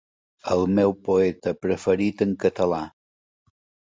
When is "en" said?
2.27-2.33